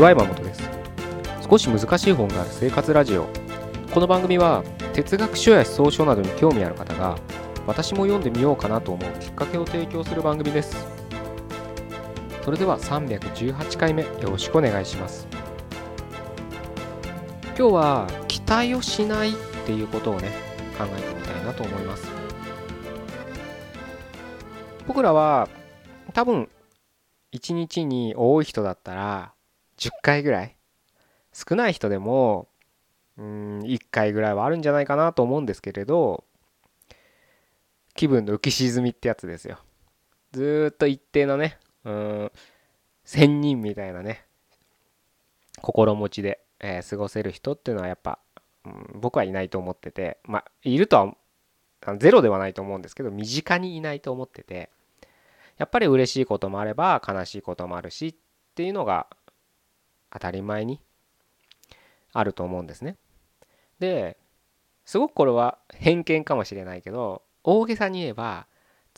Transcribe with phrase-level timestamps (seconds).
[0.00, 0.62] ちは山本です。
[1.46, 3.28] 少し難しい本がある生活ラジオ。
[3.92, 4.64] この番組は
[4.94, 7.18] 哲学書や思想書などに興味ある方が
[7.66, 10.74] 私も読んでみようかなと思うきっかけを提供する番組です。
[12.42, 15.28] それでは318回目よろしくお願いします。
[17.58, 19.34] 今日は期待をしないっ
[19.66, 20.30] ていうことをね
[20.78, 22.08] 考えてみたいなと思います。
[24.86, 25.50] 僕らは
[26.14, 26.48] 多分
[27.34, 29.34] 1日に多い人だったら
[29.80, 30.56] 10回ぐらい？
[31.32, 32.48] 少ない人でも
[33.16, 36.24] うん1回ぐらいはあるんじゃないかなと思うんですけれど
[37.94, 39.58] 気分の浮き沈みってやつですよ。
[40.32, 42.32] ずっと一定のねうん
[43.04, 44.24] 仙人みたいなね
[45.60, 48.18] 心持ちで、えー、過ごせる人っていうのはやっぱ、
[48.64, 51.16] うん、僕はいないと思っててまあいるとは
[51.98, 54.70] ゼロではないと思うんですけど身近にいないと思ってて
[55.58, 58.14] やっぱり嬉しいこともあれば悲しいこともあるしっ
[58.54, 59.06] ていうのが
[60.12, 60.80] 当たり前に
[62.12, 62.96] あると思うんですね。
[63.78, 64.16] で
[64.84, 68.46] すごくこれは偏見かもしれないけど大げさに言えば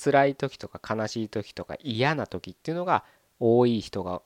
[0.03, 3.05] 辛い時とか悲しい時とか嫌な時っていうのが
[3.39, 4.23] 多い人が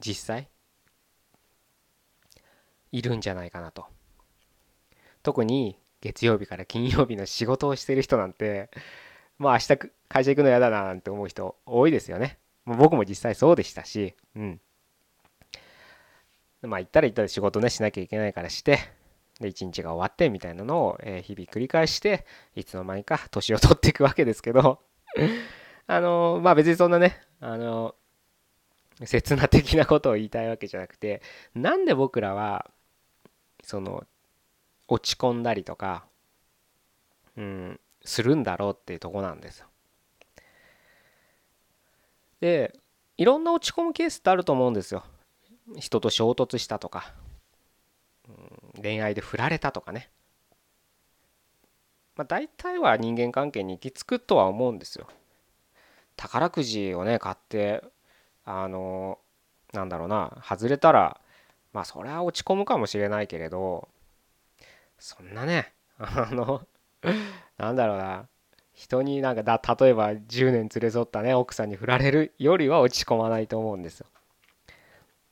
[0.00, 0.48] 実際
[2.90, 3.86] いるんじゃないかなと。
[5.22, 8.70] 特に月曜日から金曜日の仕事をしてる人なんて
[9.38, 12.38] まあ明日会社行くの嫌だななんて思う人多いですよね。
[12.66, 14.60] 僕も実際そうでしたし、うん。
[16.62, 18.78] まあ行ったら行ったら仕事ねしなきゃいけないからして
[19.40, 24.80] で一日が終わってみたいなのを、日々繰り返していつの間にか年を取っていくわけですけど
[25.86, 27.94] あのまあ別にそんなねあの
[29.04, 31.22] 刹那的なことを言いたいわけじゃなくて
[31.54, 32.70] なんで僕らは
[33.64, 34.06] その
[34.86, 36.04] 落ち込んだりとか
[37.36, 39.66] うんするんだろうっていうとこなんですよ。
[42.40, 42.76] で
[43.16, 45.04] いろんな落ち込むケースってあると思うんですよ。
[45.76, 47.12] 人と衝突したとか、
[48.28, 50.10] うん、恋愛で振られたとかね。
[52.16, 55.06] まあ、大体は人間関係に行き着くとは思うんですよ。
[56.16, 57.82] 宝くじをね買って
[58.44, 59.18] あの
[59.72, 61.20] なんだろうな外れたら
[61.72, 63.88] まあそれは落ち込むかもしれないけれど
[64.98, 66.62] そんなねあの
[67.56, 68.26] なんだろうな
[68.74, 74.06] 人になんかだ例えば10年連れ添ったね奥さんに振られるよりは落ち込まないと思うんですよ。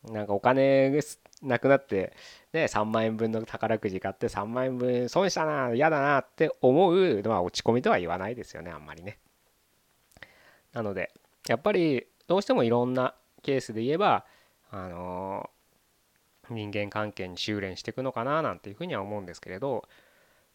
[0.08, 0.98] なんかお金
[1.42, 2.14] なくなって
[2.52, 9.18] ね3万円分の宝くじ買って3万円分損したな嫌だなって思うのは落ち込みとは言わないですよねあんまりね。
[10.72, 11.12] なので
[11.48, 14.24] やっぱりどうしてもいろんなケースで言えば
[14.70, 19.88] あのー、人間関係に修練していくのかななんていうふうには思うんですけれど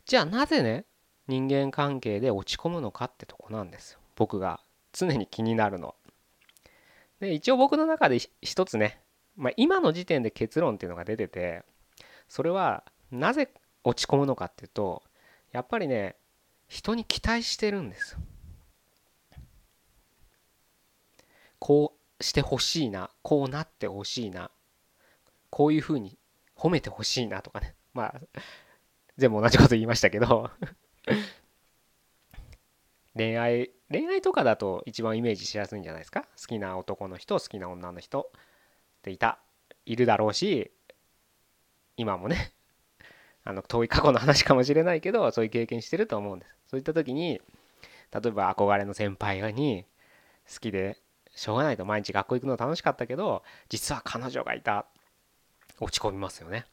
[0.05, 0.85] じゃあなぜね
[1.27, 4.61] 人間関係で落ち込むのかってとこなんですよ僕が
[4.93, 5.95] 常に気になるの。
[7.19, 8.99] で一応僕の中で一つね
[9.35, 11.63] まあ、今の時点で結論っていうのが出てて
[12.27, 13.51] それはなぜ
[13.83, 15.03] 落ち込むのかっていうと
[15.51, 16.15] やっぱりね
[16.67, 18.19] 人に期待してるんですよ。
[21.59, 24.51] こうしてほしいなこうなってほしいな
[25.49, 26.17] こういうふうに
[26.57, 27.75] 褒めてほしいなとかね。
[27.93, 28.15] まあ
[29.17, 30.49] 全部同じこと言いましたけど。
[33.15, 36.23] 恋愛恋愛とかだと一番イメージしやすいんじゃないですか？
[36.23, 38.31] 好きな男の人好きな女の人。
[39.05, 39.39] ていた
[39.85, 40.71] いるだろうし
[41.95, 42.51] 今もね
[43.45, 46.55] あの遠い過去の話かもしれないけどそういう経験してると思うんです。
[46.67, 47.39] そういった時に
[48.11, 49.85] 例えば憧れの先輩に
[50.51, 50.99] 好きで
[51.35, 54.87] しょうがないと毎日学校行くの楽しかったけど実は彼女がいた
[55.79, 56.65] 落ち込みますよね。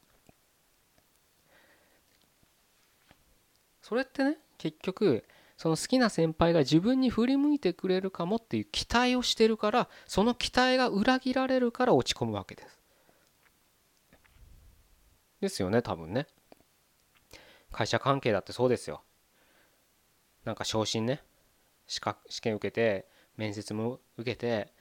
[3.82, 5.24] それってね結局
[5.62, 12.80] その好きな先輩が自分に振り向いてくれるかもっていう期待をしてるからその期待が裏切られるから落ち込むわけです。
[15.40, 16.26] ですよね多分ね。
[17.70, 19.02] 会社関係だってそうですよ。
[20.44, 21.22] なんか昇進ね
[21.86, 23.06] 資格試験受けて
[23.36, 24.72] 面接も受けて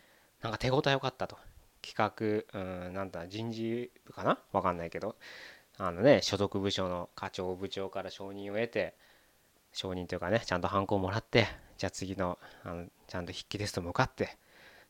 [0.42, 1.38] なんか手応え良かったと
[1.84, 4.40] 企画うんなんだ人事部かな？
[4.52, 5.16] 分かんないけど
[5.78, 8.96] あのね所属部署の課長部長から承認を得て
[9.74, 11.48] 承認というかねちゃんとハンコをもらって
[11.78, 14.38] じゃあ次のあのちゃんと筆記テスト向かって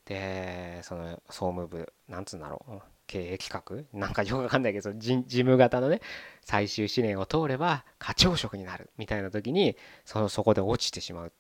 [0.06, 4.00] でその総務部なんつうんだろう経営企画？
[4.00, 6.02] なんかよくわかんないけど事務型のね
[6.44, 9.76] 最終試練を通れば課長職になるみたいな時に
[10.06, 11.32] そのそこで落ちてしまう。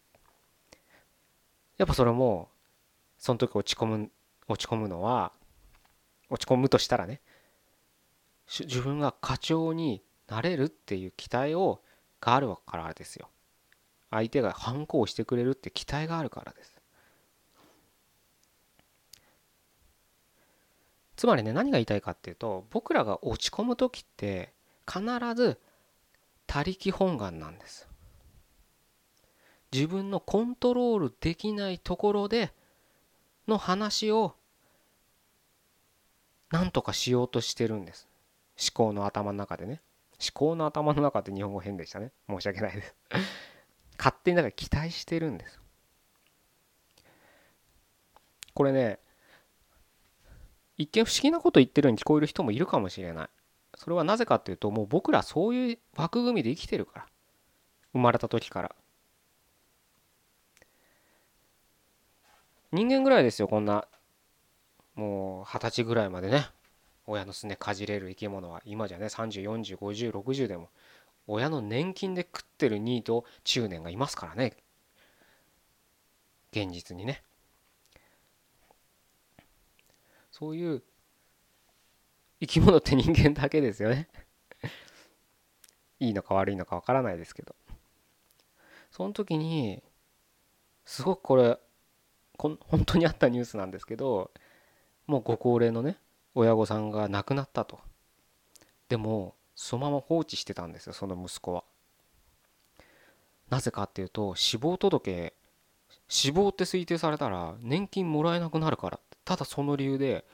[1.78, 2.50] やっぱそれも
[3.18, 4.12] その時落ち込む
[4.48, 5.32] 落ち込むのは
[6.30, 7.22] 落ち込むとしたらね
[8.48, 11.82] 自分が課長になれるっていう期待を
[12.22, 13.30] があるからですよ。
[14.12, 16.76] 相手が反抗してくれるって期待があるからです。
[21.16, 24.54] つまりね何が言いたいかっていうと僕らが落ち込む時って
[24.88, 25.04] 必
[25.36, 25.60] ず
[26.48, 27.88] 他力本願なんです。
[29.72, 32.52] 自分のコントロールできないところで
[33.48, 34.36] の話を
[36.52, 38.08] 何とかしようとしてるんです。
[38.60, 39.82] 思考の頭の中でね。
[40.22, 42.12] 思考の頭の中って日本語変でしたね。
[42.30, 42.96] 申し訳ないです。
[43.98, 45.60] 勝手にだから期待してるんです。
[48.54, 49.00] これね
[50.78, 53.30] 一見不思議なこと言ってるように聞こえる人もいるかもしれない。
[53.76, 57.06] それはなぜかっていうともう僕らそういう枠組みで生きてるから。
[57.94, 58.76] 生まれた時から。
[62.72, 63.88] 人間ぐらいですよこんな。
[64.96, 66.48] もう二十歳ぐらいまでね。
[67.12, 70.70] 親のすねかじれる生き物は今じゃね30405060でも
[71.28, 74.54] 親の年金で食ってるニート中年がいますからね。
[76.52, 77.24] 現実にね。
[80.32, 80.84] そういう
[82.40, 84.08] 生き物って人間だけですよね。
[86.00, 87.56] いいのか悪いのかわからないですけど。
[88.90, 89.84] その時に
[90.86, 91.58] すごくこれ
[92.38, 94.32] こん本当にあったニュースなんですけど
[95.08, 95.98] もうご高齢のね
[96.36, 97.80] 親御さんが亡くなったと。
[98.90, 101.64] でもそのまま放置してたんですよその息子は。
[103.50, 105.34] なぜかっていうと死亡届
[106.08, 110.26] 死亡って推定されたら年金もらえなくなるからただその理由で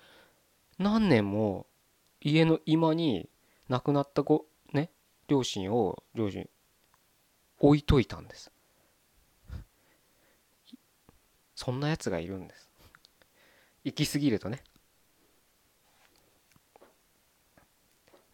[0.77, 1.65] 何年も
[2.21, 3.29] 家の居間に
[3.69, 4.91] 亡くなった子ね
[5.27, 6.47] 両親を両親
[7.59, 8.51] 置いといたんです。
[11.55, 12.69] そんなやつがいるんです。
[13.83, 14.63] 行き過ぎるとね。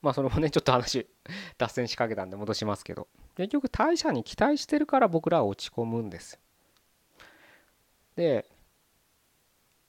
[0.03, 1.07] まあそれもねちょっと話
[1.57, 3.07] 脱線しかけたんで戻しますけど。
[3.35, 6.39] 結局代謝に期待してるから僕らは落ち込むんです
[8.15, 8.47] で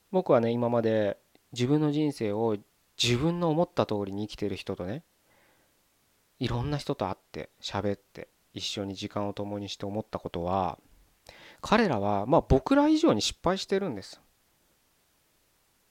[0.09, 1.19] 僕はね今まで
[1.51, 2.57] 自分の人生を
[3.01, 5.03] 自分の思った通りに生きてる人とね
[6.39, 10.79] いろんな人と会って喋って一緒に時間を共にして思ったことは
[11.61, 14.19] 彼らはまあ僕ら以上に失敗してるんです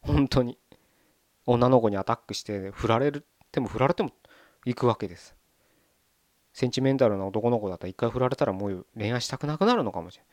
[0.00, 0.58] 本当に。
[1.46, 4.10] 女の子にアタックして振られるでも振られても
[4.64, 5.36] 行くわけです。
[6.52, 10.28] センチメンタルな男の子だったら一回振られたらもう恋愛したくなくなるのかもしれない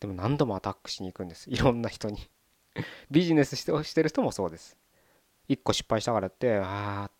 [0.00, 1.50] でも何度もアタックしに行くんです。
[1.50, 2.28] いろんな人に。
[3.10, 4.76] ビジネスしてしてる人もそうです。
[5.48, 7.10] 一個失敗したからってああ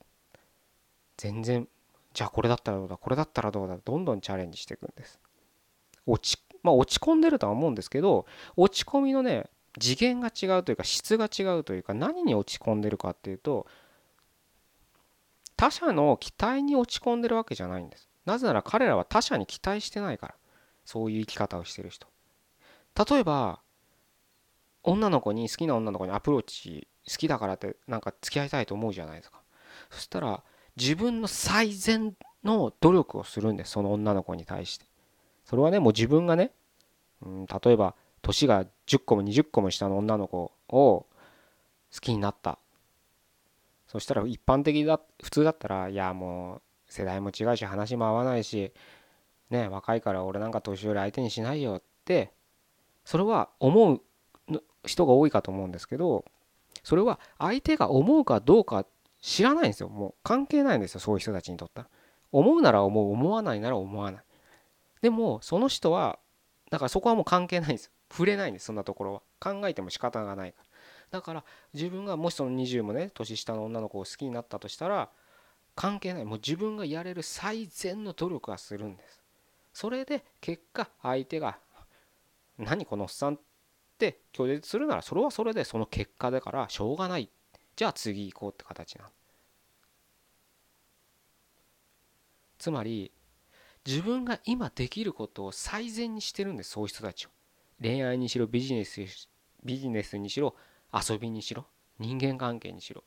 [1.16, 1.68] 全然
[2.12, 2.96] じゃあこれだったらどうだ？
[2.96, 3.78] これだったらどうだ？
[3.78, 5.20] どんどんチャレンジしていくんです。
[6.06, 8.26] 落ちまあ落ち込んでるとは思うんですけど
[8.56, 9.48] 落ち込みのね
[9.80, 13.66] 次元が違うというか質が違うというか何に落ち込んでるかっていうと
[15.56, 18.08] 他者の期待に落ち込んでるわけじゃないんです。
[18.24, 20.34] なぜなら彼らは他者に期待してないから
[20.84, 22.08] そういう生き方をしてる人。
[23.10, 23.60] 例えば
[24.82, 29.40] 女の子に好きな女の子にアプローチ好きだからってなんか付き合いたいと思うじゃないですか。
[29.90, 30.42] そしたら
[30.76, 32.14] 自分の最善
[32.44, 34.86] の努力をするんですその女の子に対して。
[35.44, 36.52] それはねもう自分がね、
[37.20, 41.06] うん、例えば年が10個も20個も下の女の子を
[41.92, 42.58] 好きになった。
[43.86, 48.72] そしたら一般的だ普通だったらいやもう世代も違うし話も合わないし
[49.50, 52.32] ね若いから俺なんか年寄り相手にしないよって
[53.04, 54.00] それは思う
[54.86, 56.24] 人が多いかと思うんですけど
[56.82, 58.86] それは相手が思うかどうか
[59.20, 59.88] 知らないんですよ。
[59.88, 61.88] もう関係ないんですよそういう人たちにとったら。
[62.32, 64.24] 思うなら思う思わないなら思わない。
[65.00, 66.18] でもその人は
[66.70, 67.92] だからそこはもう関係ないんですよ。
[68.12, 69.22] 触れないんですそんなところは。
[69.40, 70.68] 考えても仕方がないから。
[71.18, 75.08] だから自分がもしその20もね年下の女の子を好きになったとしたら
[75.74, 76.24] 関係ない。
[76.24, 79.20] もう自分がやれる最善の努力はするんです。
[79.72, 81.58] それで結果相手が
[82.58, 83.40] 何このおっさんっ
[83.98, 87.30] て拒絶するならそれはそれでその結果だからしょうがない。
[87.74, 89.08] じゃあ次行こうって形な
[92.58, 93.10] つまり
[93.84, 97.30] 自分が今できることを最善にしてるんですそういう人たちを。
[97.82, 99.00] 恋愛にしろビジネス
[99.64, 100.54] ビジネスにしろ
[100.92, 101.66] 遊びにしろ
[101.98, 103.04] 人間関係にしろ。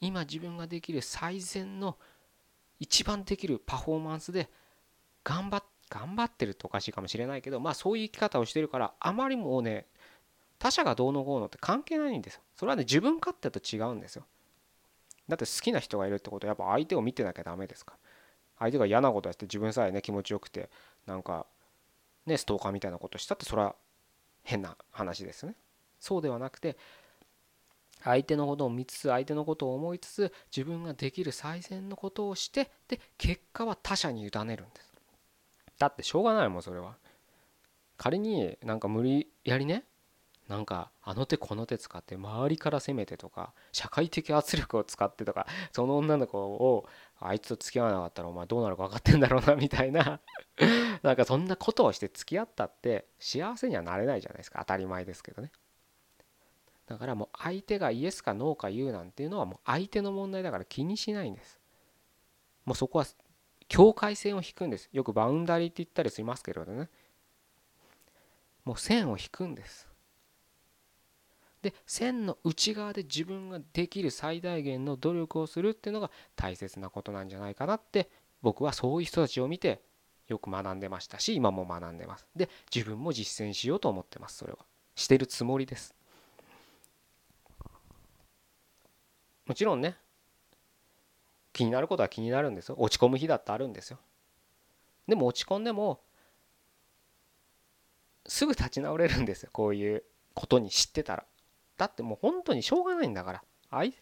[0.00, 1.96] 今自分ができる最善の
[2.78, 4.48] 一番できるパフォーマンスで
[5.24, 9.86] 頑張っ頑張ってるっておかしいかもしれないけどまあそういう生き方をしてるからあまりもうね
[10.58, 12.40] 他者がどうのこうのって関係ないんですよ。
[12.56, 14.26] それはね自分勝手と違うんですよ。
[15.28, 17.96] だって好きな人がいるってことはやっぱ相手を見てなきゃダメですか
[18.58, 20.70] 相手が嫌なことやって自分さえね気持ちよくて
[21.06, 21.46] なんか
[22.26, 23.76] ねストーカーみたいなことしたってそれは
[24.48, 25.54] 変な話ですね。
[26.00, 26.78] そうではなくて
[28.02, 34.94] 相手のことを見つつ相手のことを思いつつ自分ができる最善のことをしてで結果は他者に委ねるんです。
[35.78, 36.96] だってしょうがないもんそれは。
[37.98, 39.84] 仮になんか無理やりね
[40.48, 46.88] なんかあの手この手使って周りから攻めてとか社会的圧力を使ってとかその女の子を
[47.20, 50.20] あいつと付き合わなかったらお前どうなるか分かってんだろうなみたいな。
[51.02, 54.60] なんかそんなことをして付き合ったって幸せにはなれないじゃないですか。
[54.60, 55.50] 当たり前ですけどね。
[56.86, 61.60] だからもう相手がイエスかノーか言うなんていうのはもう相手の問題だから気にしないんです。
[62.64, 63.06] もうそこは
[63.66, 64.88] 境界線を引くんです。
[64.92, 66.88] よくバウンダリーって言ったりしますけどね。
[68.64, 69.87] もう線を引くんです。
[71.62, 78.10] で線の内側で自分ができる最大限の努力をするっていうのが大切なことなんじゃないかなって
[78.42, 79.80] 僕はそういう人たちを見て
[80.28, 82.26] よく学んでましたし今も学んでます。
[82.36, 84.58] で自分も実践しようと思ってますそれは。
[84.94, 85.94] してるつもりです。
[89.46, 89.96] もちろんね
[91.52, 92.76] 気になることは気になるんですよ。
[92.78, 93.98] 落ち込む日だってあるんですよ。
[95.08, 96.00] でも落ち込んでも
[98.26, 99.50] すぐ立ち直れるんですよ。
[99.52, 101.24] こういうことに知ってたら。
[101.78, 103.42] だってもう本当にしょうがないんだから。
[103.70, 103.94] あい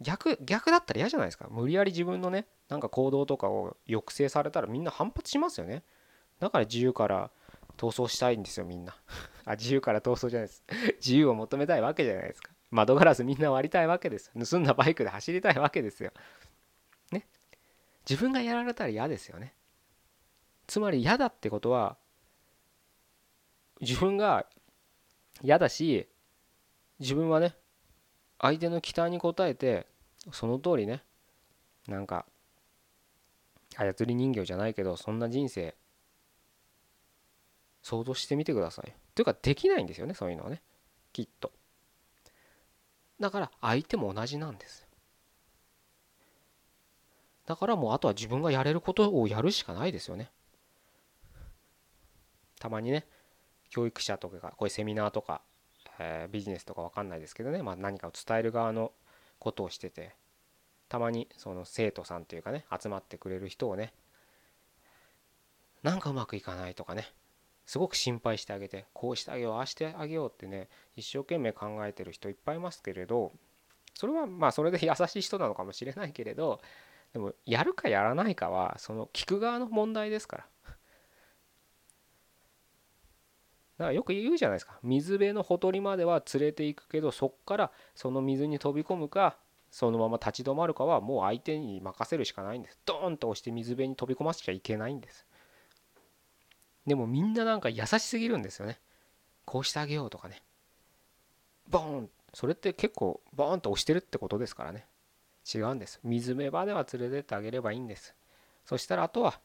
[0.00, 1.48] 逆逆だったら嫌じゃないですか。
[1.50, 5.82] 無理やり自分のねなんか行動とかを抑制されたらみんな反発しますよね。
[6.38, 7.30] だから自由から
[7.76, 8.96] 逃走したいんですよみんな。
[9.44, 10.64] あ自由から逃走じゃないです。
[11.04, 12.52] 自由を求めたいわけじゃないですか。
[12.70, 14.30] 窓ガラスみんな割りたいわけです。
[14.32, 16.12] 盗んだバイクで走りたいわけですよ。
[17.10, 17.26] ね。
[18.08, 19.54] 自分がやられたら嫌ですよね。
[20.68, 21.98] つまり嫌だってことは
[23.80, 24.46] 自分が
[25.42, 26.08] 嫌だし
[27.00, 27.56] 自分はね
[28.38, 29.86] 相手の期待に応えて
[30.32, 31.02] その通りね
[31.88, 32.26] なんか
[33.76, 35.74] 操り人形じゃないけどそんな人生
[37.82, 38.94] 想像してみてください。
[39.14, 40.62] というかできないんですよねそういうのはね。
[41.12, 41.50] きっと。
[43.18, 44.86] だから相手も同じなんです
[47.46, 50.30] だからもうあとは自分がやれることをやるしかないですよね。
[52.58, 53.06] たまにね
[53.70, 55.40] 教育者とかこういうセミナーとか
[56.02, 58.92] えー、ビジネスとか分かんないですけどね、まあ、何かを伝える側の
[59.38, 60.14] ことをしてて
[60.88, 63.92] たまにその生徒さんというかね集まってくれる人をね
[65.82, 67.06] なんかうまくいかないとかね
[67.66, 73.32] すごく心配してあげてこうしてあげようああしてあげようってね一生懸命考えてる人いっぱいいますけれど
[73.94, 76.60] それはまあそれで優しい人なのかもしれないけれど
[77.12, 80.46] でもやるかやらないかはその聞く側の問題ですから。
[83.80, 84.78] だからよく言うじゃないですか。
[84.82, 89.38] 水辺のほとりまでは連れていくけどそっからその水に飛び込むか
[89.70, 92.78] そのまま立ち止まるかはもう相手に任せるしかないんです。
[92.84, 95.24] ドーンと押して水辺に飛び込ませちゃいけないんです。
[96.86, 98.78] でもみんななんか優しすぎるんですよね。
[99.46, 100.42] こうしてあげようとかね。
[101.66, 102.10] ボーン。
[102.34, 104.84] それって結構ボーンと押してるってことですからね。
[105.54, 106.00] 違うんです。
[106.04, 108.14] 水辺場では連れてってあげればいいんです。
[108.66, 109.40] そしたらあとは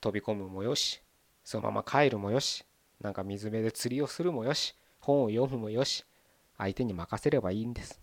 [0.00, 1.00] 飛び込むもよし
[1.44, 2.64] そのまま帰るもよし
[3.00, 6.04] なんか水辺で釣りをするもよし本を読むもよし
[6.58, 8.00] 相手に任せればいいんです。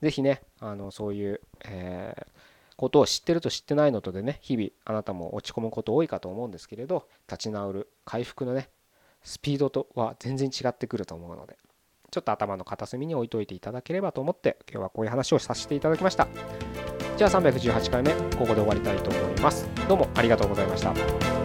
[0.00, 2.30] 是非ねあのそういう、えー、
[2.76, 8.68] ことを知ってると知ってないのとでね日々あなたも落ち込むこと多いかと思うんですけれど立ち直る回復のね
[9.22, 11.56] スピードとは全然違ってくると思うので
[12.10, 16.28] ちょっと頭の片隅に置いといていただければと思って今日はこういう話をさせていただきました。
[17.16, 19.66] じゃあ318回目ここで終わりたいと思います。
[19.88, 21.43] どうもありがとうございました。